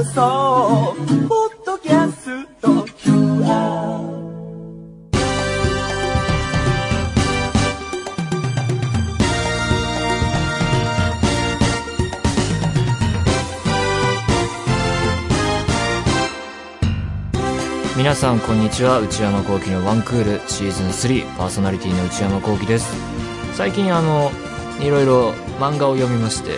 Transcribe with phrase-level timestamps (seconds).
[0.00, 0.96] 放送
[1.28, 2.68] ポッドキャスト。
[2.68, 4.00] QR
[17.94, 19.00] 皆さんこんにちは。
[19.00, 20.48] 内山聖輝のワンクール。
[20.48, 22.86] シーズン3パーソナリティの内山聖輝です。
[23.52, 24.30] 最近あの
[24.80, 26.52] いろいろ漫画を読みまして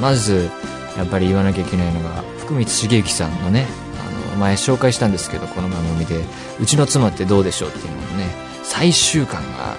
[0.00, 0.48] まず
[0.96, 3.66] やっぱり言わなきゃいけないのが光茂之さんのね
[3.98, 6.24] あの前紹介したんですけどこの番組で
[6.60, 8.26] 「うちの妻ってどうでしょう」っていうののね
[8.62, 9.76] 最終巻が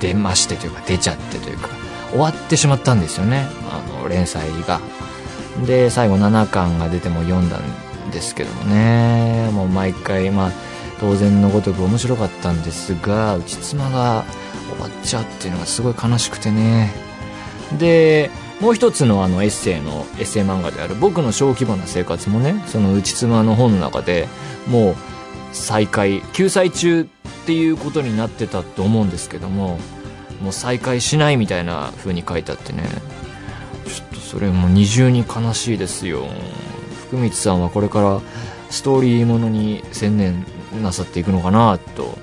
[0.00, 1.68] 出ましてというか出ちゃってというか
[2.10, 3.48] 終わってしまったんですよね。
[3.70, 4.80] あの連載が。
[5.66, 9.50] で最後7巻が出ても読んだんですけどもね。
[9.52, 10.52] もう毎回まあ
[11.00, 14.24] 当然のごとく面白かったんですがうち妻が
[14.70, 16.92] 終わっちゃうっていうのがすごい悲しくてね。
[17.78, 18.30] で
[18.62, 24.28] もう一つのあのエッセイのエッセイ漫画である「僕の小規模な生活」もねその内妻の本の中で
[24.68, 24.96] もう
[25.50, 27.06] 再開救済中っ
[27.44, 29.80] ていうことになってたと思うんですけども
[30.40, 32.84] もう再開しないみたいな風に書いてあってね。
[33.84, 36.24] ちょっとそれも二重に悲しいですよ。
[37.08, 38.20] 福光さんはこれから
[38.70, 40.46] ストーリーものに専念
[40.80, 42.16] なさっていくのかなと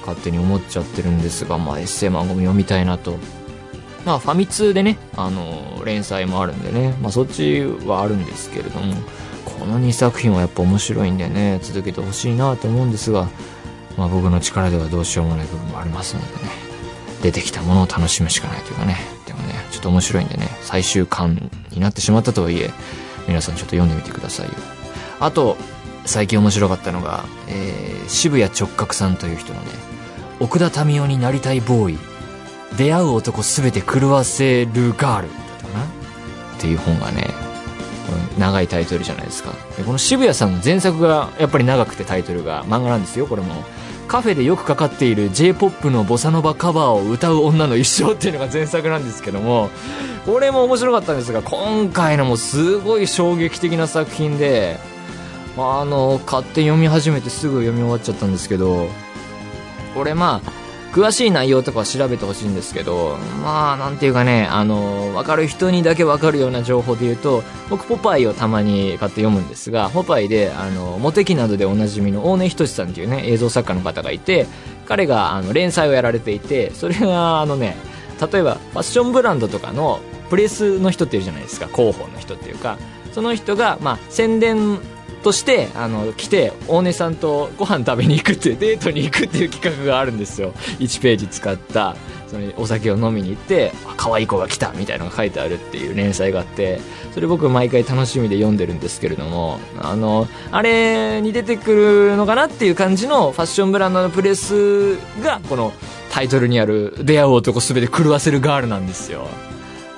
[0.00, 3.16] 勝手に思っちゃってるんですが、まあ、エッセイ漫画も読みたいなと。
[4.04, 8.94] まあファミ通でねあの連載もあるんでね、まあ、そっちはあるんですけれども
[9.44, 13.28] この2作品はやっぱ面白いんでね続けてほしいなと思うんですが、
[13.96, 16.50] まあ、僕の力ではどうしようもない部分もありますのでね
[17.22, 22.70] 出てきたものを楽しむしかないというかねでもねちょっと面白いんでね最終巻になってしまったとはいえ
[23.26, 24.54] 皆さんちょっと読んでみてくださいよ。
[25.20, 25.58] あと
[26.06, 29.66] 最近面白かったのが、えー渋谷直角さんという人のね
[30.40, 32.07] 奥田民生になりたいボーイ。
[32.76, 35.84] 出会う男すべて狂わせるガールだったかな。
[35.84, 37.28] っていう本がね
[38.38, 39.52] 長いタイトルじゃないですか。
[39.76, 43.64] でこの渋谷さんの前作がやっぱり長くてタイトルが漫画なんですよこれも。
[44.08, 49.68] カフェでよくかかっている j p o p のボサノバカバーを歌う女の一生っていうのが前作なんですけども
[50.24, 54.78] これも面白かったんですが今回のもすごい衝撃的な作品で
[55.58, 58.88] まああの買って読み始めてすぐ読み終わっちゃったんですけど
[59.94, 74.46] これまあ詳しい内容とかは調べてほしいんですけどまあなんていうかねあの分かる人にだけ分かるような情報で言うと僕ポパイをたまに買って読むんですがポパイであのモテキなどでおなじみの大根仁さんっていうね映像作家の方がいて
[74.86, 77.76] 彼があの連載をやられていてそれがあのね
[78.20, 80.00] 例えばファッションブランドとかの
[80.30, 82.78] プレスの人っているじゃないですか広報の人っていうか
[83.12, 84.78] その人が、まあ、宣伝
[85.22, 90.52] としてあの来て大根さんとご飯食べに行くっていうデートに行くっていう企画があるんですよ。
[90.78, 91.96] 1ページ使った
[92.28, 96.78] そのお酒を飲みに行って可愛い子が来たみたいなのが書いてあるっていう連載があって
[97.14, 105.72] それ僕毎回楽しみで読んでるんですけれどもあのあれに出てくるのかなっていう感じのファッションブランドのプレスがこの
[106.10, 109.26] タイトルにある「出会う男すべて狂わせるガール」なんですよ。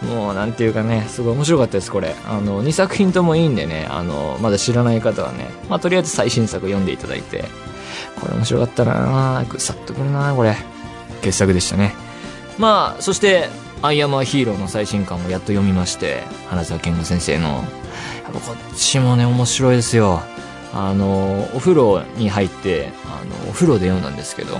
[0.02, 2.14] もうなんていうかねすごい面白かったですこれ。
[2.26, 7.44] あの2作品ともいいんでねあのまだ知らない方はね、まあ、とりあえず最新作読んでいただいて。
[8.20, 10.56] これ面白かったなぐさっとくるなこれ。
[11.22, 11.94] 傑作でしたね。
[12.58, 13.48] まあそして
[13.82, 17.64] 「アイアムアヒーロー」の最新刊もやっと読みまして花澤健吾先生の。
[18.22, 20.22] やっぱこっちもね面白いですよ。
[20.72, 24.56] あのお風呂に入ってあのお風呂で読んだんですけど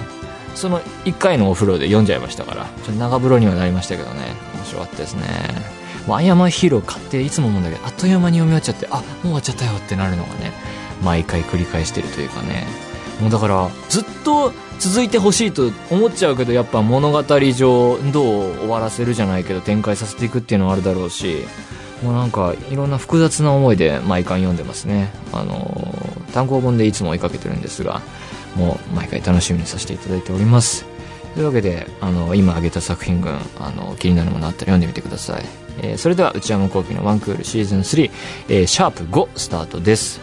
[0.61, 4.21] その1回のお風呂で読んじゃいましたからちょっと長風呂にはなりましたけどね。
[4.55, 5.23] 面白かったですね。
[6.07, 10.53] もうアイアムアヒーロー買っていつも思うんだけどあっという間に読み終わっちゃってあもう終わっちゃったよってなるのがね
[11.03, 12.67] 毎回繰り返してるというかね。
[13.21, 21.45] もうだからずっと続いてほしいと思っちゃうけどやっぱ物語上どう終わらせるじゃないけど展開させていくっていうのはあるだろうし
[22.03, 25.11] もうなんかいろんな複雑な思いで毎回読んでますね。
[25.33, 25.95] あの
[26.33, 28.01] 単行本でいつも追いかけてるんですが
[28.57, 30.85] もう毎回楽しみにさせていただいております。
[31.35, 35.45] というわけであの今挙げた作品群あの気になるものあったら読んでみてください、
[35.81, 38.11] えーそれでは内山聖輝のワンクールシーズン3、
[38.49, 40.21] えーシャープ5スタートです。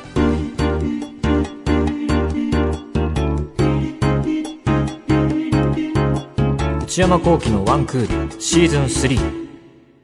[6.83, 9.47] 内山聖輝のワンクールシーズン3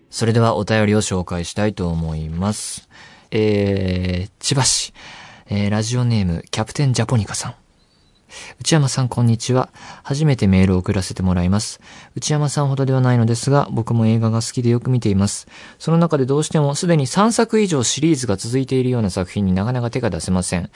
[0.10, 2.88] それではお便りを紹介したいと思います。
[3.32, 4.94] えー、千葉市、
[5.48, 7.63] えーラジオネームキャプテンジャポニカさん。
[8.60, 9.70] 内山さんこんにちは。
[10.04, 11.82] 初めてメールを送らせてもらいます。
[12.16, 15.48] 内山さんほどではないのですが、僕も映画が好きでよく見ています。
[15.80, 20.70] その中でどうしてもすでに3作以上シリーズが続いているような作品になかなか手が出せません。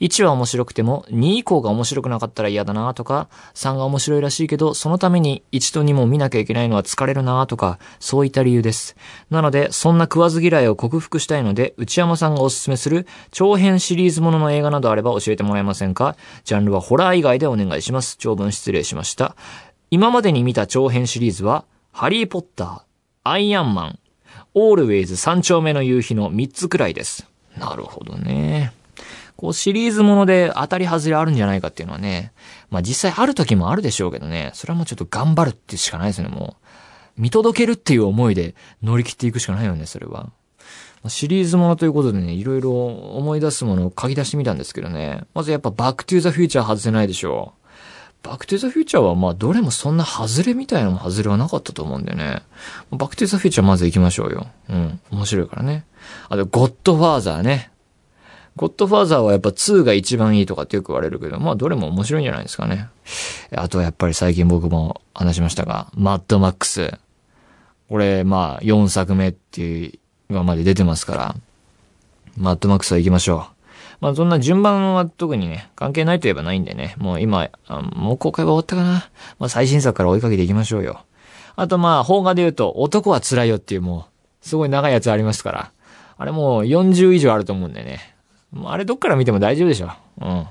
[0.00, 8.96] 1は面白くても、2以降が面白くなかったら嫌だなとか、3が面白いらしいけど、そのために1と2も見なきゃいけないのは疲れるなとか、そういった理由です。
[9.30, 16.16] なので、そんな食わず嫌いを克服したいので、内山さんがおすすめする長編シリーズものの映画などあれば教えてもらえませんか？
[16.44, 18.16] ジャンルはホラー以外でお願いします。
[18.16, 19.36] 長文失礼しました。
[19.90, 22.82] 今までに見た長編シリーズは、ハリーポッター、
[23.24, 23.98] アイアンマン、
[24.54, 27.26] オールウェイズ三丁目の夕日の3つくらいです。
[27.58, 28.72] なるほどね。
[29.36, 32.32] こうシリーズもので当たり外れあるんじゃないかっていうのはね、
[32.70, 37.20] まあ実際ある時もあるでしょうけどね、それはもうちょっと頑張るってしかないですね、もう。
[37.20, 40.30] 見届けるっていう思いで乗り切っていくしかないよね、それは。
[41.02, 42.72] まシリーズものということでね、いろいろ
[43.16, 45.24] 思い出すものを書き出してみたんですけどね。
[45.34, 47.62] まずやっぱバックトゥーザフューチャー外せないでしょう。
[48.22, 52.42] バックトゥーザフューチャーはまあどれもそんな外れみたいなも外れはなかったと思うんだよね。
[52.92, 54.46] バックトゥーザフューチャーまず行きましょうよ。
[54.68, 55.00] うん。
[55.10, 55.84] 面白いからね。
[56.28, 57.72] あと、ゴッドファーザーね。
[58.54, 62.88] ゴッドファーザーはやっぱ2が一番いいとかってよく言われるけど、まあどれも面白いんじゃないですかね。
[63.56, 66.92] あとはやっぱり最近僕も話しましたが、マッドマックス。
[67.88, 69.98] これまあ4作目っていう
[70.32, 71.36] 今まで出てますから、
[72.38, 73.62] マッドマックスは行きましょう。
[74.00, 77.50] まあそんな順番は特にね、関係ないといえばないんでね、もう今、
[77.94, 79.10] もう公開は終わったかな。
[79.38, 81.02] まあ最新作から追いかけていきましょうよ。
[81.54, 84.06] あとまあ、邦画で言うと、男は辛いよっていうも
[84.42, 85.72] う、すごい長いやつありますから。
[86.16, 88.00] あれもう40以上あると思うんでね。
[88.52, 89.90] もうあれどっから見ても大丈夫でしょ。
[90.20, 90.46] うん。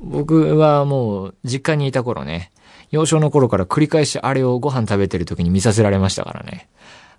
[0.00, 2.50] 僕はもう、実家にいた頃ね、
[2.90, 6.68] 幼少の頃から繰り返しあれをご飯食べてる時に見させられましたからね。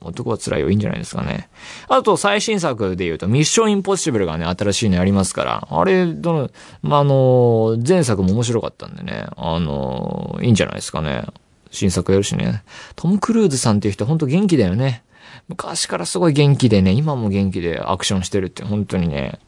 [0.02, 1.50] 男は辛いよ、いいんじゃないですかね。
[1.88, 6.50] あと、最新作で言うと、ミッションインポッシブルがね、新しいのやりますから、あれ、どの、
[6.82, 11.26] まあ、あの、前作も面白かったんでね、あの、いいんじゃないですかね。
[11.72, 12.64] 新作やるしね。
[12.96, 15.04] トム・クルーズさんっていう人ほんと元気だよね。
[15.48, 19.40] 昔からすごい元気でね、今も元気でアクションしてるって本当にね、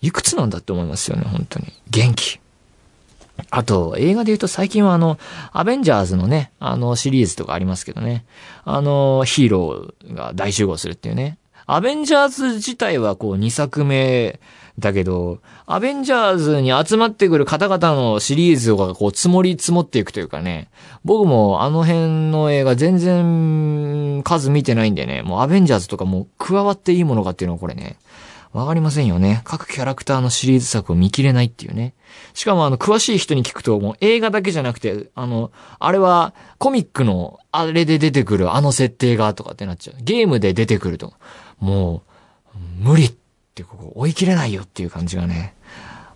[0.00, 1.72] いくつなんだって思いますよね、本当に。
[1.90, 2.40] 元気。
[3.50, 5.18] あと、映画で言うと最近はあの、
[5.52, 8.24] アベンジャーズのね、あのシリーズとかありますけどね。
[8.64, 11.38] あの、ヒーローが大集合するっていうね。
[11.66, 14.38] アベンジャーズ自体はこう2作目
[14.78, 20.68] だけど、アベンジャーズに集まってくる方々のシリーズがこう積もり積もっていくというかね。
[21.04, 25.22] 僕もあの辺の映画全然数見てないんでね。
[25.22, 27.96] もうアベンジャーズとかもう加わっていいものかっていうのはこれね。
[28.54, 29.42] わかりませんよね。
[29.42, 31.92] 各キャラクターのシリーズ作を見切れないっていうね。
[32.34, 39.96] しかもあの、詳しい人に聞くと、もう映画だけじゃなくて、あの、あれはコミックのあれで出てくるあの設定がとかってなっちゃう。
[40.00, 41.14] ゲームで出てくると。
[41.58, 42.04] も
[42.54, 43.14] う、無理っ
[43.56, 45.56] てここ追い切れないよっていう感じがね、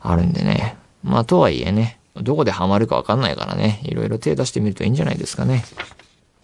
[0.00, 0.76] あるんでね。
[1.02, 5.64] まあ、とはいえね、どこでハマるかわかんないからね、いろいろ手出してみるといいんじゃないですかね。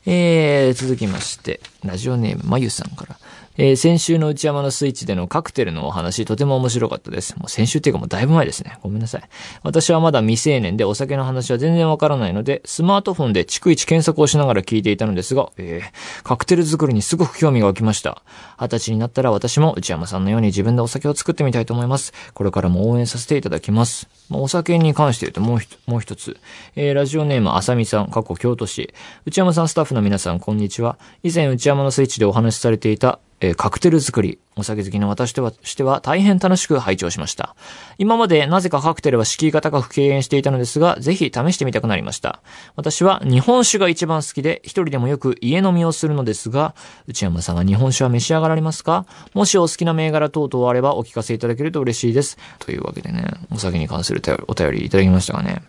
[0.06, 3.17] えー、続きまして、ラジオネーム、まゆさんから。
[3.56, 7.37] えー、先週の内山のスイッチでのカクテルのお話、とても面白かったです。
[7.39, 8.79] もう先週っていうかもうだいぶ前ですね。
[8.83, 9.23] ごめんなさい。
[9.62, 18.23] 私はまだ未成年でお酒の話は全然わからないので、スマートフォンで逐一検索をしながら聞いていたのですが、えー、カクテル作りにすごく興味が湧きました。
[18.59, 22.12] 二十歳になったら私も内山さんのように自分でお酒を作ってみたいと思います。
[22.35, 24.09] これからも応援させていただきます。
[24.31, 26.39] まあ、お酒に関して言うともう一もう一つ。
[26.75, 28.93] えー、ラジオネームあさみさん、過去京都市。
[29.27, 30.99] 内山さんスタッフの皆さん、こんにちは。
[31.23, 37.57] 以前内山のスイッチでお話しされていた、えーカクテル作り、お酒好きの私としては大変楽しく拝聴しました。
[37.99, 42.41] 今までなぜかカクテルは敷居が高く敬遠していたのですが、ぜひ試してみたくなりました。
[42.77, 46.75] 私は日本酒が一番好きで、一人でもよく家飲みをするのですが、
[47.07, 49.06] 内山さんは日本酒は召し上がられますか？
[49.35, 52.39] もしお好きな銘柄等々あればお聞かせいただけると嬉しいです。
[52.61, 55.63] というわけでね、お酒に関するお便りいただきましたがね。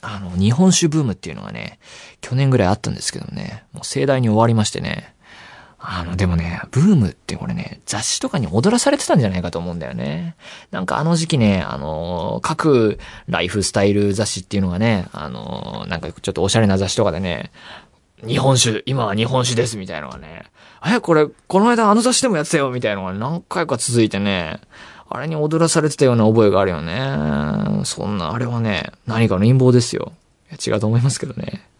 [0.00, 1.78] あの、日本酒ブームっていうのがね、
[2.20, 5.14] 去年ぐらいあったんですけどね、もう盛大に終わりましてね。
[5.84, 10.36] あの、でもね、ブームってこれね、雑誌とかに踊らされてたんじゃないかと思うんだよね。
[10.70, 17.50] なんかあの時期ね、あの、各ライフスタイル雑誌っていうのがね、あの、なんかちょっとおしゃれな雑誌とかでね、
[18.24, 20.44] 日本酒、今は日本酒ですみたいなのがね、
[20.86, 24.60] え、これ、この間あの雑誌でもやってたよみたいなのが何回か続いてね、
[25.08, 27.84] あれに踊らされてたような覚えがあるよね。
[27.84, 30.12] そんな、あれはね、何かの陰謀ですよ。
[30.50, 31.71] いや違うと思いますけどね。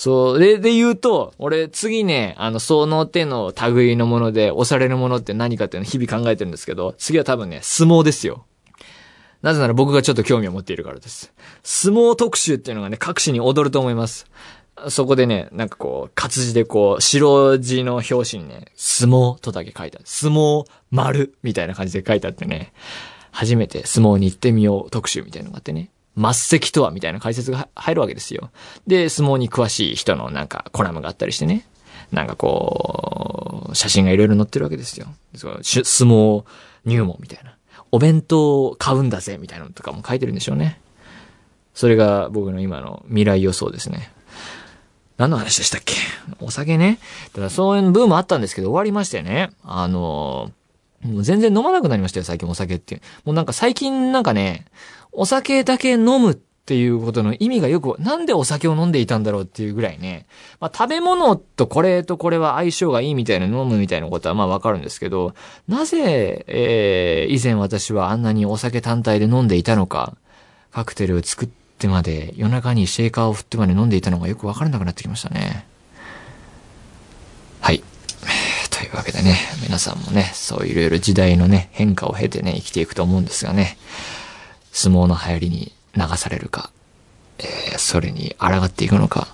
[0.00, 8.46] そう、で、で言うと、俺次ね、あの、その手の類のもので押されるものって何かっていうのを日々考えてるんですけど、次は多分ね、相撲ですよ。
[9.42, 11.34] なぜなら僕がちょっと興味を持っているからです。
[11.62, 14.24] 相撲特集っていうのがね、各紙に踊ると思います。
[14.88, 20.06] そこでね、なんかこう、活字でこう、白字の表紙にね、相撲とだけ書いてある。
[20.06, 22.72] 相撲丸みたいな感じで書いてあってね、
[23.32, 25.90] 初めて相撲に行ってみよう特集みたいなのがあってね。
[26.20, 28.50] 末席とはみたいな解説が入るわけですよ。
[28.86, 31.66] で、相撲に詳しい人のなんかコラムがあったりしてね。
[32.12, 35.06] なんかこう、写真がいろいろ載ってるわけですよ。
[35.34, 36.44] そうし相撲
[36.84, 37.56] 入門みたいな。
[37.92, 40.80] お弁当を買うんだぜみたいなのとかも書いてるんでしょうね。
[41.74, 44.12] それが僕の今の未来予想ですね。
[45.18, 45.94] 何の話でしたっけ？
[46.40, 46.98] お酒ね。
[47.34, 49.50] だそういうブームあったんですけど終わりましてね。
[49.62, 50.50] あの
[51.02, 53.02] もう全然飲まなくなりましたよ、最近お酒って。
[53.24, 54.66] もうなんか最近なんかね、
[55.12, 60.26] お酒だけ飲むっていうことの意味がよく、なんでお酒を飲んでいたんだろうっていうぐらいね。
[60.60, 65.34] まあ食べ物とこれとこれは相性がいいみたいな飲むみたいなことはまあわかるんですけど、
[65.66, 70.14] なぜ、えー、以前私はあんなにお酒単体で飲んでいたのか、
[70.70, 71.48] カクテルを作っ
[71.78, 75.66] てまで、夜中にシェイカーを振ってまで飲んでいたのがよくわからなくなってきましたね。
[77.60, 77.82] はい。
[78.70, 83.76] というわけでね、皆さんもね、そういろいろ時代のね、変化を経てね、生きていくと思うんですがね、
[84.72, 86.70] 相撲の流行りに流されるか、
[87.38, 89.28] えー、それに抗っていくのか、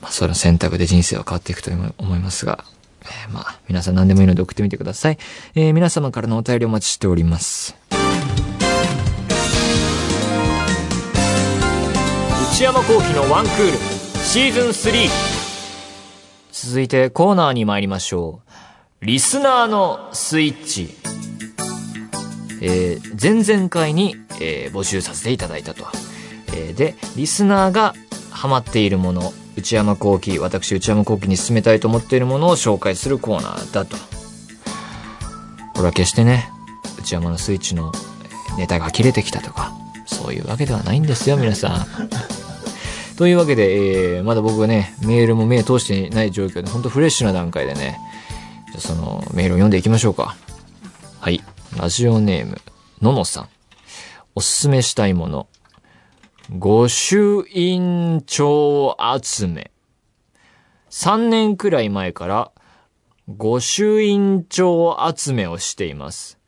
[0.00, 2.64] まあ、その選択で人生は変わっていくと思いますが、
[3.02, 5.18] えー、まあ、皆さん何でもいいので送ってみてください。
[5.54, 7.76] えー、皆様からのお便りお待ちしております。
[12.52, 13.78] 内山幸喜のワンクール、
[14.22, 15.08] シーズン3。
[16.52, 18.42] 続いてコーナーに参りましょ
[19.00, 19.06] う。
[19.06, 21.29] リスナーのスイッチ。
[22.60, 25.86] えー、前々回に、えー、募集させていただいたと。
[26.48, 27.94] えー、で、リスナーが
[28.30, 33.96] ハマっているもの、内山幸喜、私内山幸喜に進めたいと思っているものを紹介するコーナーだと。
[35.74, 36.50] これは決してね、
[36.98, 37.92] 内山のスイッチの
[38.58, 39.72] ネタが切れてきたとか、
[40.06, 41.86] そういうわけではないんですよ、皆さん。
[43.16, 47.98] というわけで、えー、まだ僕はね、メールも目通していない状況で、ほんとフレッシュな段階でね、
[48.72, 50.36] じゃそのメールを読んでいきましょうか。
[51.76, 52.60] ラジオネーム、
[53.00, 53.48] ののさん。
[54.34, 55.46] おすすめしたいもの。
[56.58, 59.70] 御朱印帳集め。
[60.90, 62.50] 3年くらい前から
[63.28, 66.38] 御朱印帳集めをしています。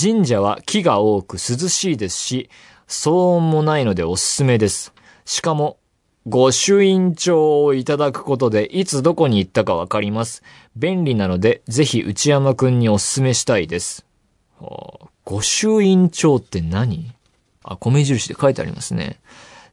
[0.00, 2.48] 神社は木が多く涼しいですし、
[2.86, 4.94] 騒音もないのでおすすめです。
[5.24, 5.78] しかも、
[6.24, 10.44] 御朱印帳をいただくことでいつどこに行ったかわかります。
[10.76, 14.07] 便利なので、ぜひ内山くんにおすすめしたいです。
[15.24, 17.12] 御朱印帳って何？
[17.62, 19.20] あ、米印で書いてありますね。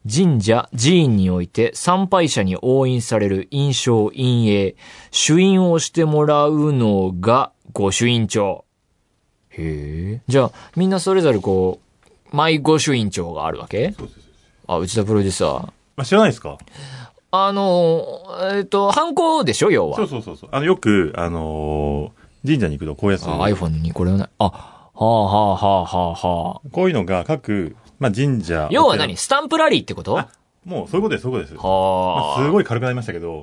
[0.07, 4.75] 神社、寺院において参拝者に押印される印象、印影、
[5.09, 8.65] 朱印をしてもらうのが御朱印帳。
[9.49, 10.21] へえ。
[10.27, 11.79] じゃあ、みんなそれぞれこ
[12.31, 13.93] う、マイ御朱印帳があるわけ？
[13.97, 14.19] そうです。
[14.67, 15.71] あ、内田プロデューサー。
[15.95, 16.57] あ、知らないですか？
[17.31, 18.03] あの、
[18.53, 19.71] えっ、ー、と、犯行でしょ？
[19.71, 19.97] 要は。
[19.97, 20.49] そうそうそうそう。
[20.51, 23.25] あの、よく、あのー、神社に行くとこういうやつ。
[23.25, 24.29] iPhone にこれはない。
[24.37, 26.69] あ、はあはあはあはあはあ。
[26.71, 28.69] こういうのが各、まあ神社。
[28.71, 29.17] 要は何？
[29.17, 30.19] スタンプラリーってこと？
[30.63, 31.65] もうそういうことです、そういうことです。
[31.65, 32.45] はあ、まあ。
[32.47, 33.41] すごい軽くなりましたけど。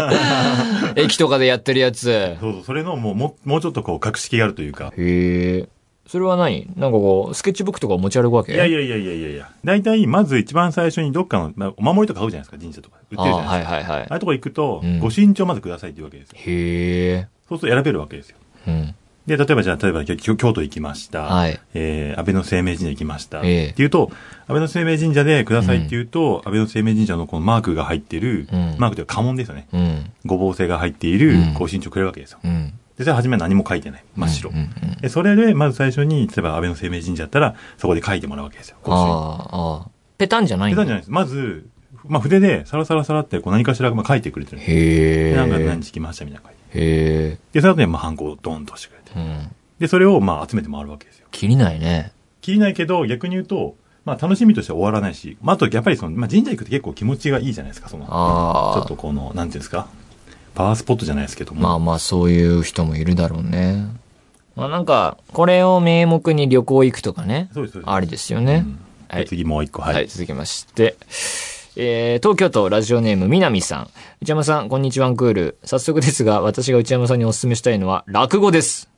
[0.96, 2.36] 駅とかでやってるやつ。
[2.40, 4.92] そうそう、それのもう、ももうちょっとこう、格式があるというか。
[4.96, 5.68] へえ。
[6.06, 6.66] それは何？
[6.76, 8.54] なんかこう、スケッチブックとか持ち歩くわけ？
[8.54, 9.50] いやいやいやいやいやいや。
[9.62, 12.96] 大体、まず一番最初にどっかの、まあ、お守りとか買うじゃないですか、神社とか。
[13.10, 13.74] 売ってるじゃないですか。
[13.74, 14.00] はいはいはい。
[14.00, 16.38] ああいうとこ行くと、うん、ご身長まずくださいっていうわけですよ。
[16.38, 17.28] へえ。
[17.48, 18.36] そうすると選べるわけですよ。
[18.66, 18.94] うん。
[19.26, 21.22] で、例えばじゃあ、例えば京都行きました。
[21.22, 21.60] はい。
[21.74, 23.40] えー、安倍の生命神社行きました。
[23.44, 23.70] ええー。
[23.70, 29.68] っていうと、安倍の生命神社でくださいっていうと、うん、安倍の生命神社のこのマークが入ってる、うん、マークというか家紋ですよね。
[29.72, 30.12] うん。
[30.26, 32.40] ごぼう星が入っている、ご身長くれるわけですよ。
[32.42, 32.72] うん。
[32.96, 34.04] で、それは初めは何も書いてない。
[34.16, 34.50] 真っ白。
[34.50, 38.76] うんうんうん、で、それで、まず最初に、例えば安倍の生命神社だったら、そこで書いてもらうわけですよ。
[38.86, 39.88] ああ、
[40.18, 41.10] ペタンじゃないペタンじゃないです。
[41.10, 41.66] まず、
[42.06, 44.62] まあ、筆で、サラサラサラって、こう何かしら、まあ、書いてくれてる。
[44.62, 45.34] へえ。
[45.36, 46.78] なんか何日来ましたみたいな書いて。
[46.78, 47.38] へえ。
[47.52, 49.18] で、その後に、まあ、ハンコをドンとしてくれて。
[49.18, 49.48] うん。
[49.82, 51.26] で、それをまあ集めて回るわけですよ。
[51.32, 52.12] 切りないね。
[52.40, 59.88] 切りないけど、逆に言うと、まあ楽しみとしては終わらないし、まああとやっぱりその、まあ神社行くと結構気持ちがいいじゃないですか、その、ちょっとこの、なんていうんですか、
[60.54, 61.62] パワースポットじゃないですけども。
[61.62, 63.88] まあまあそういう人もいるだろうね。
[64.54, 67.48] まあなんか、これを名目に旅行行くとかね。
[67.52, 67.90] そうです、そうです。
[67.90, 68.64] ありですよね。
[68.64, 68.78] うん、
[69.08, 69.26] はい。
[69.26, 69.94] 次もう一個、はい。
[69.94, 70.96] はい、続きまして。
[71.74, 73.90] えー、東京都ラジオネーム南さん。
[74.20, 75.58] 内山さん、こんにちはクール。
[75.64, 78.91] 早速ですが、私が内山さんにお勧めしたいのは、落語です。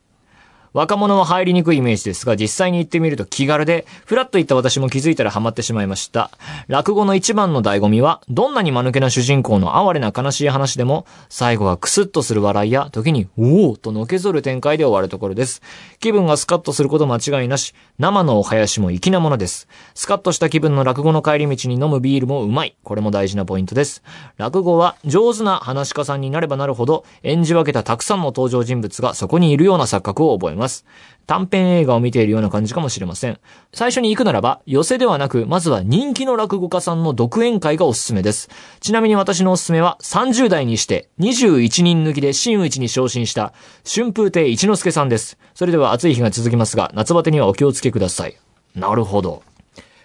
[0.75, 6.33] 若者は入りにくいイメージですが、実際に行ってみると気軽で、ふらっと行った私も気づいたらハマってしまいました。
[6.67, 15.63] 落語の一番の醍醐味は、どんなに間抜けな主人公の哀れな悲しい話でも、最後はクスッとする笑いや、時に、おおとのけぞる展開で終わるところです。
[16.01, 19.69] 気分がスカッとすること間違いなし、生のお囃子も粋なものです。
[19.95, 22.75] スカッとした気分の落語の帰り道に飲むビールもうまい。
[22.83, 24.03] これも大事なポイントです。
[24.39, 30.64] 落語は上手な話家さんになればなるほど、演じ分けたたくさんの登場人物がそこにいるような錯覚を覚えます。
[30.65, 30.87] ます。
[31.27, 33.39] 短編映画を見ているような感じかもしれません。
[33.73, 38.51] 最初に行くならば、寄せではなく、まずは人気の落語家さんの独演会がおすすめです。
[38.81, 43.53] ちなみに私のおすすめは、30代にして21人抜きで真打ちに昇進した、
[43.91, 45.39] 春風亭一之輔さんです。
[45.55, 48.37] それでは暑い日が続きますが、夏バテにはお気をつけください。
[48.75, 49.43] なるほど。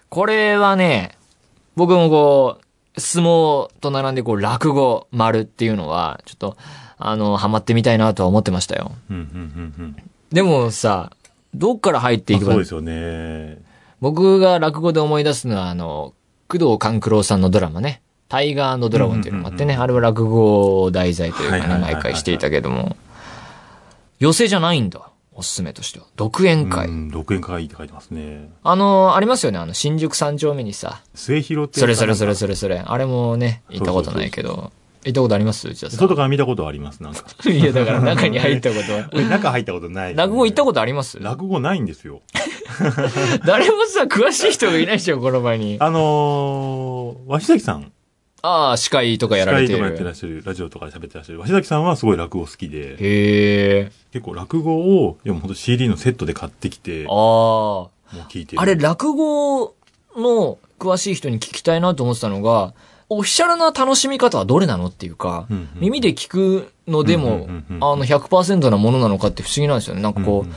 [0.10, 1.18] これはね、
[1.76, 2.58] 僕もこ
[2.96, 6.58] う、相撲と並んでこう、落語丸っていうのは、ちょっと、
[6.98, 8.92] あの、ハマってみたいなとは思ってましたよ。
[9.10, 9.96] うん、うん。
[10.32, 11.12] でもさ、
[11.54, 13.58] どっから入っていけばまあそうですよね。
[14.02, 16.14] 僕が落語で思い出すのは、あの、
[16.48, 22.96] 工藤官九郎さんのドラマね、タイガードラゴンっていうのがあってね、あれは落語を題材というかね、毎回していたけども、
[24.20, 25.10] 寄せじゃないんだ。
[25.34, 26.06] おすすめとしては。
[26.18, 26.90] 独演会。
[26.90, 28.50] うん、独演会って書いてますね。
[28.62, 31.80] あの、ありますよね、あの、新宿三丁目にさ、末広って。
[31.80, 32.80] それそれそれそれそれ。
[32.86, 34.74] あれもね、行ったことないけど。
[35.06, 35.68] 行ったことあります？
[35.70, 37.24] 内田さ外から見たことはあります、なんか。
[37.48, 37.50] ん。
[37.52, 39.10] いや、だから中に入ったことは。
[39.14, 41.20] 俺中入ったことない、落語行ったことあります？
[41.22, 42.22] 落語ないんですよ。
[43.46, 45.78] 誰もさ、詳しい人がいないでしょ、この場に。
[45.80, 47.92] あのー、鷲崎さん。
[48.42, 49.80] ああ、司会とかやられてる。
[49.80, 51.40] 司会とかやってらっしゃる、ラジオとかで喋ってらっしゃる。
[51.40, 53.92] 鷲崎さんはすごい落語好きで、へえ。
[54.14, 54.76] 結構落語
[55.06, 58.60] を、いやもうほんと CD のセットで買ってきて、あもう聞いてる。
[58.60, 58.64] あ。
[58.64, 59.76] あれ、落語
[60.16, 62.74] の詳しい人に聞きたいなと思ってたのが、
[63.10, 70.02] オフィシャルな楽しみ方はどれなのっていうか、うんうん耳で聞くのでも、うんうんうんうんあの100%なものなのかって不思議なんですよね。
[70.02, 70.56] なんかこう、うんうん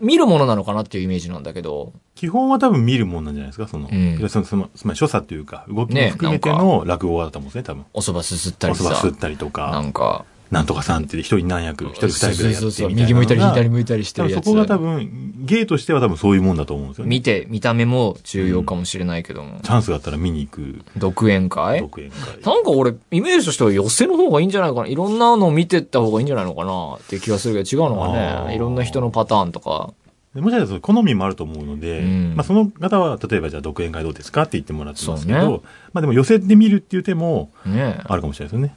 [0.00, 4.28] 見るものなのかなっていうイメージなんだけど、基本は多分見るもんなんじゃないですか、その、うん。
[4.30, 7.84] その、その、つまり所作というか、動きもね含めての落語だと思うんですね、多分。
[7.92, 8.84] お蕎麦すすったりさ。
[8.84, 14.44] おそば、吸ったりとなか、んか、なんとかさんって一人何役、一人二人ぐらいやってみたいな右向いたり左向いたりしてるやつ。
[14.44, 17.10] そこが多分、芸としては多分そういうもんだと思うんですよね。
[17.10, 19.58] 見て、見た目も重要かもしれないけども。
[19.62, 21.80] チャンスがあったら見に行く独演会？
[21.80, 22.40] 独演会。
[22.42, 24.86] なんか俺、イメージとしては寄せの方がいいんじゃないかな。
[24.86, 28.12] いろんなのを見てった方がいいんじゃないのかなって気がするけど、違うのか
[28.46, 28.54] ね。
[28.54, 29.92] いろんな人のパターンとか。
[30.34, 35.60] でもしかしたら好みもあると思うので、うんまあその方は、例えばじゃあ独演会どうですかって言ってもらってますけど、ね
[35.94, 38.74] まあでも寄せで見るっていう手もねあるかもしれないですよね。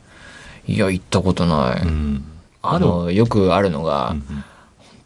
[0.68, 1.82] いや、行ったことない。
[1.82, 2.24] うん。
[2.62, 4.16] あの、よくあるのが、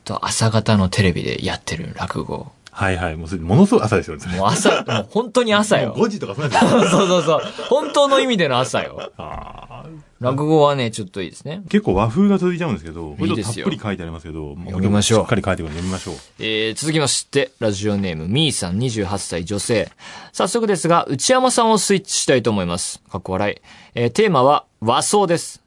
[0.06, 2.52] と朝方のテレビでやってる落語。
[2.72, 3.16] はいはい。
[3.16, 4.26] もうものすごい朝ですよね。
[4.36, 5.94] もう朝、もう本当に朝よ。
[5.98, 6.90] 5時とかそうなんですよ。
[6.90, 7.42] そうそうそう。
[7.70, 9.12] 本当の意味での朝よ。
[9.18, 11.64] あー落語はね、ちょっといいですね。
[11.70, 16.16] 結構和風が続いちゃうんですけど、これちょっとたっいいですよぷり書いてありますけど、読みましょうしっかり書いてくる読みましょう。
[16.40, 19.92] えー、続きまして、ラジオネーム、みーさん28歳女性。
[20.32, 23.02] 早速ですが、内山さんをスイッチしたいと思います。
[23.12, 23.62] かっこ笑い。
[23.96, 25.64] えー、テーマは和装です。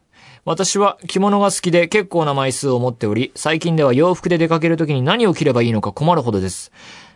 [0.47, 6.71] 私は着物が好きで結構な枚数を持っており、最近では洋服で出かけるときに何を着ればいいのか困るほどです。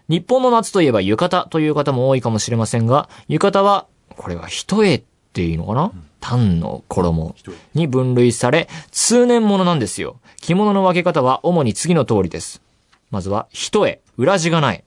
[0.08, 3.86] 日本の夏といえば浴衣という方も多いかもしれませんが、浴衣は、
[4.16, 5.92] これは一重っていいのかな？
[6.20, 7.34] 単の衣
[7.74, 10.20] に分類され、通年物なんですよ。
[10.40, 12.62] 着物の分け方は主に次の通りです。
[13.10, 14.84] まずは、一重、裏地がない。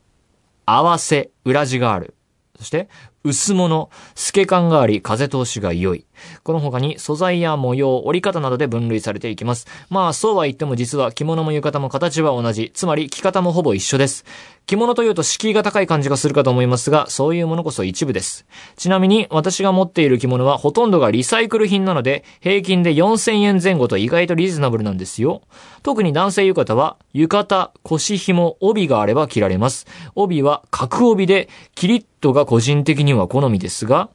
[0.66, 2.16] 合わせ、裏地がある。
[2.58, 2.88] そして、
[3.24, 6.06] 薄物、透け感があり、風通しが良い。
[6.44, 9.68] この他に素材や模様、折り方などで分類されていきます。
[9.90, 12.72] まあ、そうは言っても実は着物も浴衣も形は同じ。
[12.74, 14.26] つまり着方もほぼ一緒です。
[14.66, 18.46] 着物というと敷居が高い感じがするかと思いますが、そういうものこそ一部です。
[18.78, 25.42] ちなみに、私が持っている着物はほとんどがリサイクル品なので、平均で4000円前後と意外とリーズナブルなんですよ。
[25.84, 29.86] 特に男性浴衣は、浴衣、腰紐、帯があれば着られます。
[30.16, 34.10] 帯は角帯で、キリッとが個人的には好みですが、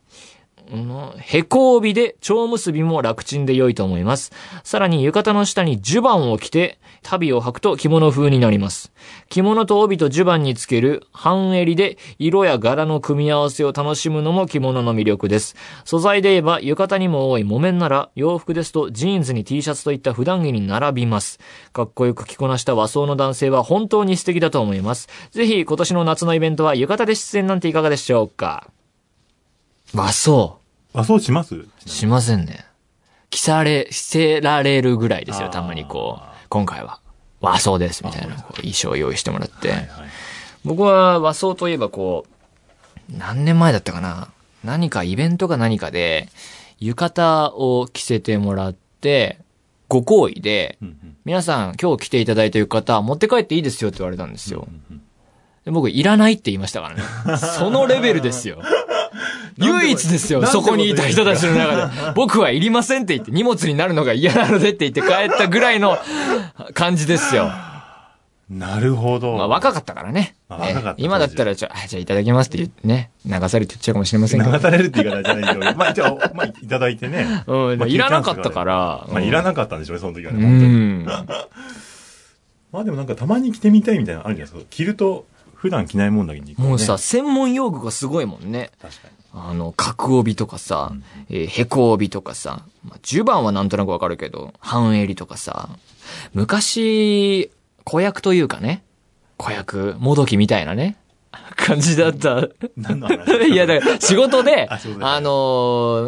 [0.71, 4.33] うんへこ帯で蝶結びも楽ちんで良いと思います。
[4.65, 8.93] さらに浴衣の下に襦袢を着て、旅を履くと着物風になります。
[9.31, 15.57] 着物と帯と襦袢につける半襟で色や柄の組み合わせを楽しむのも着物の魅力です。
[15.87, 21.39] 素材で言えば浴衣にも多い木綿なら洋服ですとジーンズに T シャツといった普段着に並びます。
[21.73, 25.09] かっこよく着こなした和装の男性は本当に素敵だと思います。
[25.31, 28.69] ぜひ今年の夏のイベントは浴衣で出演なんていかがでしょうか？
[29.95, 30.58] 和装。
[31.01, 31.65] あ、そうします？
[31.87, 32.65] しませんね。
[33.31, 37.01] 着され、せられるぐらいですよ、たまにこう、今回は
[37.41, 39.69] 和装です、みたいな衣装を用意してもらって。
[39.69, 39.89] はいはい。
[40.65, 44.29] 僕は和装といえばこう、何年前だったかな
[44.65, 46.29] 何かイベントか何かで、
[46.81, 49.39] 浴衣を着せてもらって、
[49.89, 54.67] ご好意で、うんうん皆さん今日着ていただいた浴衣持って帰っていいですよって言われたんですよ。
[54.67, 55.03] うんうん
[55.67, 57.37] で僕、いらないって言いましたからね。
[57.37, 58.63] そのレベルですよ。
[59.59, 62.13] 唯一ですよ、そこにいた人たちの中で。
[62.15, 65.99] 僕はいりませんって言って、荷物になるのが嫌なのでって言って帰ったぐらいの
[66.75, 67.51] 感じですよ。
[68.51, 69.37] なるほど。
[69.37, 70.35] まあ若かったからね。
[70.49, 74.53] まあ若かったね今だったらちょ、あじゃあいただきますって言ってね、流されて言っちゃうかもしれませんけど。
[74.53, 77.27] 流されるって言い方じゃないけど、まあ、じゃあ、まあ、いただいてね。
[77.47, 79.07] うん、まあいらなかったから。
[79.11, 80.71] まあ、いらなかったんでしょうね、その時はうね、本当に。
[80.71, 81.05] ん。
[82.71, 84.71] まあでもなんかたまに着てみたいみたいなのあるじゃないですか。
[84.71, 85.27] 着ると
[85.59, 88.71] 普段着ないもんだけに、もうさ、ね専門用具がすごいもんね。
[88.81, 89.15] 確かに。
[89.35, 95.69] あの、角帯とかさ、うんえーへこ帯とかさ、まあ、襦袢はなんとなくわかるけど、半襟とかさ、
[96.33, 97.51] 昔、
[97.85, 98.85] 子役というかね、
[99.37, 100.97] 子役、もどきみたいなね、
[101.57, 102.49] 感じだった。
[102.77, 103.49] 何の話？
[103.49, 105.31] いや、だから、仕事で、あであの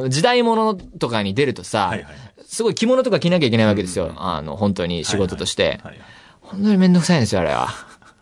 [0.04, 2.14] ー時代物とかに出るとさ、はいはい。
[2.46, 4.06] すごい着物とか着なきゃいけないわけですよ。
[4.06, 5.80] うんあの、本当に仕事として。
[6.40, 7.68] 本当にめんどくさいんですよ、あれは。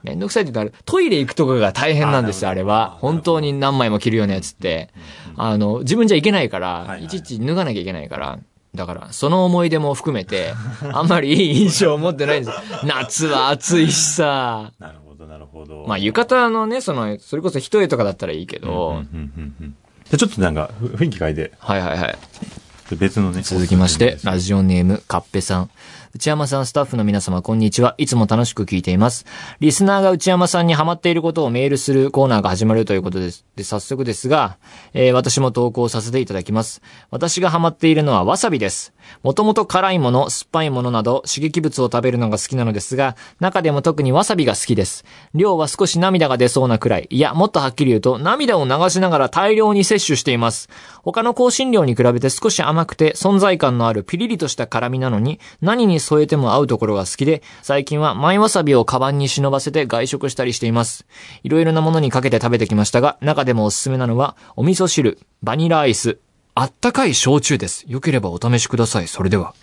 [0.09, 2.97] めんどくさいってトイレ行くとこが大変なんですよ、あれは。
[3.01, 4.91] 本当に何枚も着るようなやつって。
[5.37, 8.39] あの、自分じゃいけないから、いちいち脱がなきゃいけないから。
[8.75, 10.53] だから、その思い出も含めて、
[10.93, 12.81] あんまりいい印象を持ってないんですよ。
[12.85, 14.73] 夏は暑いしさ。
[14.79, 15.85] なるほど、なるほど。
[15.87, 22.19] まあ、浴衣のね、その、それこそ一重とかだったらいいけど、じゃあちょっとなんか、ふ雰囲気変えて、はいはいはい。
[22.97, 23.43] 別のね。
[23.43, 25.71] 続きまして、ラジオネーム、カッペさん。
[26.15, 27.95] 内山さん、スタッフの皆様、こんにちは。
[27.99, 29.27] いつも楽しく聞いています。
[29.61, 33.45] リスナーが内山さんにハマっていることをメールするコーナーが始まるということです。
[33.57, 34.57] で、早速ですが、
[34.95, 36.81] えー私も投稿させていただきます。
[37.11, 38.95] 私がハマっているのはわさびです。
[39.23, 45.05] もともと辛いもの、酸っぱいものなど、刺激物を食べるのが好きなのですが、中でも特にわさびが好きです。
[45.35, 47.07] 量は少し涙が出そうなくらい。
[47.11, 50.71] いや、もっとはっきり言うと、涙を流しながら大量に摂取しています。
[51.03, 61.07] 他の香辛料に比べて少し甘くて存在感のあるピリリとした辛みなのに、何に添えても合うところが好きで、最近はマイわさびをカバンに忍ばせて外食したりしています。
[61.43, 66.19] いろいろなものにかけて食べてきましたが、中でもおすすめなのは、お味噌汁、バニラアイス、
[66.55, 67.85] あったかい焼酎です。
[67.87, 69.09] よければお試しください。
[69.09, 69.55] それでは。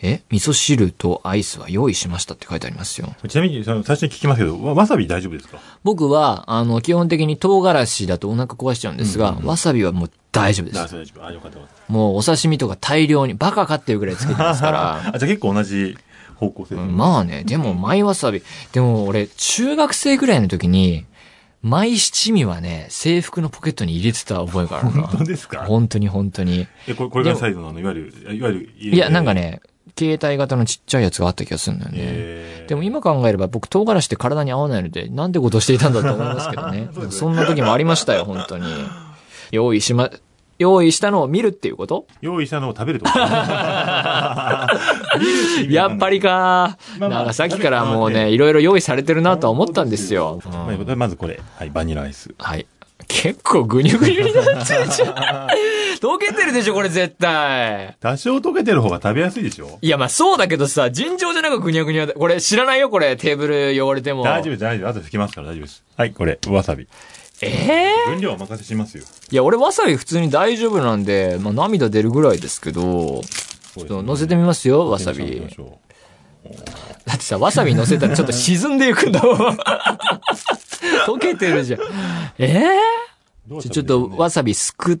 [0.00, 3.14] え味噌汁とアイスは用意しましたって書いてありますよ。
[3.28, 5.58] ちなみに、その最初に聞きますけど、わわさび大丈夫ですか？
[5.82, 10.78] 僕は、あの、基本的に唐辛子だとお腹壊しちゃうんですが、うんうんうんわさびはもう大丈夫です。
[10.78, 11.26] 大丈夫。
[11.26, 11.58] あ、よかった
[11.88, 14.72] もうお刺身とか大量に、バカかっていうぐらいつけてますかた。
[14.72, 14.96] ら。
[15.14, 15.96] あ、じゃあ結構同じ
[16.36, 18.40] 方向性でうんまあね、でも、マイわさび。
[18.72, 21.06] でも俺、中学生ぐらいの時に、
[21.60, 25.08] マイ七味はね、制服のポケットに入れてた覚えがあるな。
[25.08, 25.64] 本当ですか？
[25.66, 26.68] 本当に本当に。
[26.86, 29.60] え、これ、これがサイズのあの、いわゆる、いわゆる、いや、なんか、ね、
[29.96, 31.98] 携帯型のちっちゃいやつがあった気がするんだよね。
[32.00, 36.90] えーでも今考えれば僕唐辛子って体に合わないので、なんてことをしていたんだと思いますけどね。
[37.10, 38.66] そそんな時もありましたよ、本当に。
[39.52, 40.10] 用意しま、
[40.58, 42.04] 用意したのを見るっていうこと？
[42.20, 43.30] 用意したのを食べるってことね
[45.70, 50.40] やっぱりかまあまあなんかさっきからもうね、いろいろ用意されてるなとは思ったんですよ。
[50.44, 51.40] うんまあまずこれ。
[51.56, 52.34] はい、バニラアイス。
[52.38, 52.66] はい。
[53.06, 55.14] 結構ぐにゅぐにゅになってるじゃん。
[56.00, 57.96] 溶けてるでしょ、これ絶対。
[58.00, 59.78] 多少溶けてる方が食べやすいでしょ？
[59.80, 62.12] いや、まあそうだけどさ、尋常じゃなくぐにゃぐにゃだ。
[62.14, 63.16] これ知らないよ、これ。
[63.16, 64.22] テーブル汚れても。
[64.24, 64.88] 大丈夫、大丈夫。
[64.88, 65.84] あと拭きますから大丈夫です。
[65.96, 66.86] はい、これ、わさび。
[67.40, 69.04] ええ分量はお任せしますよ。
[69.30, 75.40] いや、俺わさび普通に大丈夫なんで、まあ涙出るぐらいですけど、ちょっと乗せてみますよ、わさび
[77.06, 79.36] だってさ、わさび乗せたらちょっと沈んでいくんだもん。
[81.06, 81.80] 溶けてるじゃん。
[82.38, 82.66] ええ
[83.46, 84.98] うどうちょっとわさびすくっ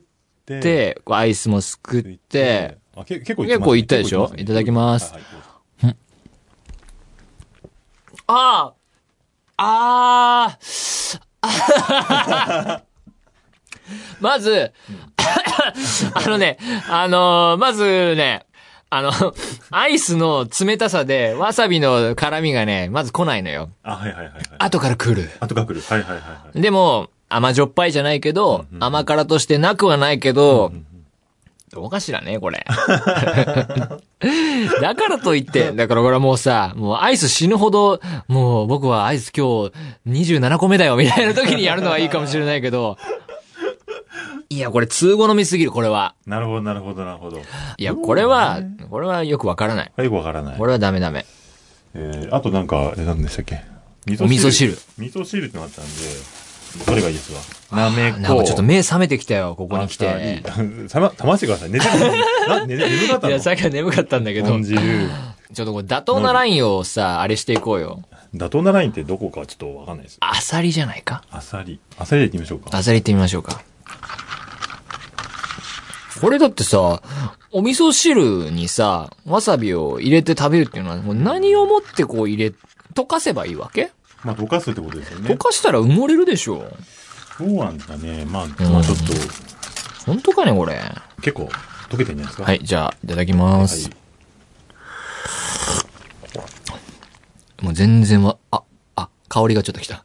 [1.10, 5.14] アイスもすくって、、あけ結構結構いったでしょいただきます
[8.26, 8.72] あ
[9.56, 10.58] ああ
[11.40, 12.82] あ
[14.20, 14.72] まず、
[16.14, 16.58] あのね、
[16.88, 18.44] あのーまずね、
[18.90, 19.12] あの、
[19.70, 23.70] アイスの冷たさで、わさびの辛みがね、まず来ないのよ。
[23.82, 24.42] あ、はいはいはいはい。
[24.58, 25.30] 後から来る。
[25.40, 25.80] 後が来る。
[25.80, 26.60] はいはいはいはい。
[26.60, 30.84] でも、甘じょっぱいじゃないけど、うんうん甘辛としてなくはないけど、うん
[31.70, 32.64] どうかしらね、これ。
[34.80, 39.72] だからといって、だからこれはもうさ、もうアイス死ぬほど、もう僕はアイス今日
[40.06, 42.96] 27個目だよ、みたいな時にやるのはいいかもしれないけど、
[44.48, 46.14] いや、これ通好みすぎる、これは。
[46.26, 47.38] なるほどなるほどなるほど。
[47.76, 48.60] いや、これは、
[48.90, 49.92] これはよくわからない。
[49.98, 50.64] よくわからないこ。
[50.64, 51.26] れはダメダメ。
[51.94, 53.60] えー、あとなんか、え何でしたっけ？
[54.06, 54.78] 味お味噌汁。
[54.96, 55.90] 味噌汁ってのあったんで、
[56.86, 57.32] どれがいいです
[57.70, 57.76] か？
[57.76, 58.18] なめこ。
[58.18, 60.08] なんかちょっと目覚めてきたよ、ここに来て。
[60.08, 61.70] あさいさま、たましてください。
[61.70, 61.92] 寝てる
[62.48, 63.30] な、寝て、眠かったの？
[63.30, 64.78] いや、さっきは眠かったんだけど、豚汁。
[65.54, 68.02] ちょっとこれ妥当なラインをさ、あれしていこうよ。
[68.34, 70.18] 妥当なラインってどこかちょっとわかんないです。
[70.20, 71.22] アサリじゃないか？
[71.30, 71.80] あさり。
[71.98, 72.76] あさりでいってみましょうか。
[72.76, 73.62] アサリ行ってみましょうか。
[76.20, 77.00] これだってさ、
[77.52, 82.52] お味噌汁にさ、わさびを入れて食べるっていうのは、もう何をもってこう入れ、
[82.94, 83.90] 溶かせばいいわけ？
[84.24, 85.30] まあ、溶かすってことですよね。
[85.30, 86.64] 溶かしたら埋もれるでしょ。
[87.36, 88.24] そうなんですかね。
[88.24, 89.04] まあ、まあちょっと、
[90.06, 90.80] 本当かね、これ。
[91.22, 91.48] 結構、
[91.88, 92.42] 溶けてんじゃないですか？。
[92.44, 93.90] はいい、じゃあ、いただきます。
[97.62, 98.62] もう全然わ、あ、
[98.96, 100.04] あ、香りがちょっときた。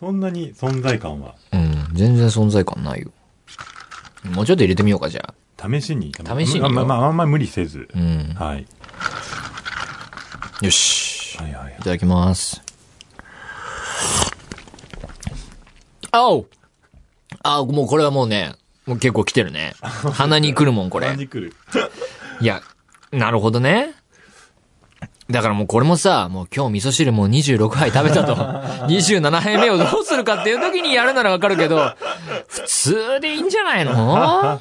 [0.00, 3.10] そんなに存在感は、うん、全然存在感ないよ。
[4.24, 5.34] もうちょっと入れてみようか、じゃあ。
[5.70, 6.12] 試しに？
[6.12, 7.88] 試しにあまあまあ、あんまり無理せず。
[7.94, 8.34] うん。
[8.38, 8.66] はい。
[10.60, 10.74] よし。
[10.74, 11.38] し。
[11.38, 12.62] はいはいはいいただきます。
[16.16, 16.46] あお
[17.42, 18.54] あもうこれはもうね、
[18.86, 19.74] もう結構来てるね。
[19.82, 21.18] 鼻に来るもん、これ感。
[21.18, 21.54] じくる。
[22.40, 22.62] いや、
[23.10, 23.92] なるほどね。
[25.30, 28.34] だからもうこれもさ、もう今日味噌汁もう26杯食べたと。
[28.86, 31.94] 27杯目をどうするかっていう時にやるならわかるけど、
[32.46, 34.14] 普通でいいんじゃないの？
[34.16, 34.60] あ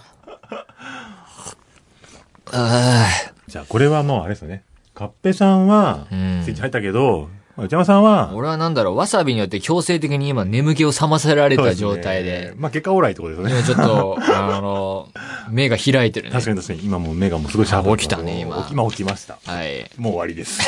[2.51, 3.07] あ、
[3.47, 4.63] じゃあ、これはもうあれですよね。
[4.93, 13.53] カッペさんは、んスイッチ入ったけど、内山さんは、俺はなんだろう、わさびによって強制的に今眠気を覚ませられた状態でまあ、結果オーライってことですよね。
[13.53, 15.09] 今ちょっと、あの、
[15.51, 16.33] 目が開いてるね。
[16.33, 19.37] 確かに確かに、今もう目がもうすごいシャープ起きたね今今起きました。
[19.45, 19.87] はい。
[19.97, 20.61] もう終わりです。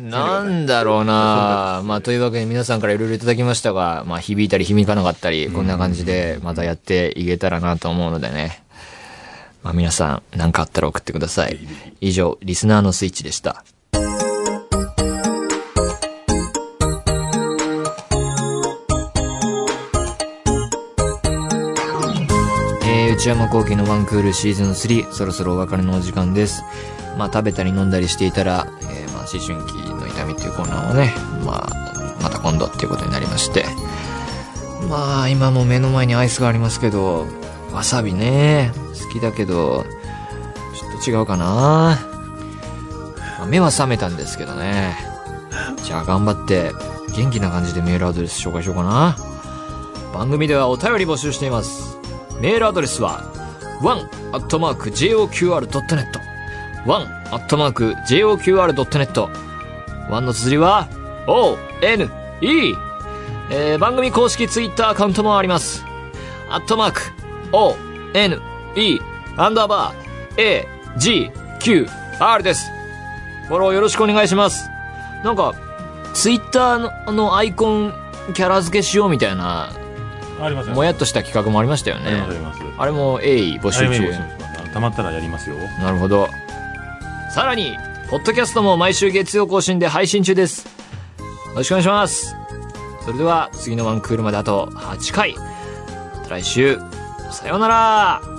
[0.00, 8.64] なんだろうな まあ、というわけで皆さんからいろいろいただきましたが、まあ、響いたり響かなかったり、こんな感じでまたやっていけたらなと思うのでね。
[9.62, 11.58] まあ、皆さん、何かあったら送ってください。
[12.00, 13.64] 以上、リスナーのスイッチでした。
[23.24, 26.62] 内山幸輝のワンクールシーズン3、そろそろお別れのお時間です。
[27.16, 33.64] まあ、食べたり飲んだりしていたら、えー、まあ、思春期の痛みっていうコーナーをね、まあ、また今度っていうことになりまして。
[34.90, 37.24] まあ、今も目の前にアイスがありますけど、
[37.72, 39.86] わさびね、好きだけど、
[40.74, 41.46] ちょっと違うかな。
[41.46, 44.98] まあ、目は覚めたんですけどね。
[45.82, 46.72] じゃあ頑張って、
[47.16, 49.16] 元気な感じでメールアドレス紹介しようかな。
[50.12, 51.93] 番組ではお便り募集しています。
[52.40, 53.22] メールアドレスは、
[53.82, 54.24] one.joqr.net。
[56.86, 58.08] one.joqr.net。
[60.10, 60.88] one の綴りは、
[61.26, 62.74] o, n, e。
[63.50, 65.84] えー、番組公式ツイッターアカウントもあります。
[66.48, 67.00] アットマーク、
[67.52, 67.76] o,
[68.14, 68.40] n,
[68.76, 69.00] e、
[69.36, 70.66] アンダーバー、a,
[70.96, 71.86] g, q,
[72.20, 72.70] r です。
[73.48, 74.68] フォローよろしくお願いします。
[75.22, 75.54] なんか、
[76.14, 77.92] ツイッターのあのアイコン
[78.34, 79.70] キャラ付けしようみたいな、
[80.40, 82.10] ありますよもやっとした企画もありましたよね。
[82.10, 82.60] ります。
[82.78, 84.12] あれも鋭意募集中。
[84.72, 85.56] たまったらやりますよ。
[85.80, 86.28] なるほど。
[87.30, 87.76] さらに、
[88.10, 90.66] ポッドキャストも毎週月曜更新で配信中です。
[91.18, 91.24] よ
[91.56, 92.36] ろしくお願いします。
[93.04, 95.34] それでは、次のワンクールまであと8回。
[96.28, 96.78] 来週、
[97.30, 98.33] さようなら